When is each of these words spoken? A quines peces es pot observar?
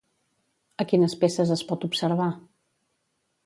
A 0.83 0.87
quines 0.93 1.15
peces 1.25 1.53
es 1.57 1.63
pot 1.73 1.87
observar? 1.91 2.33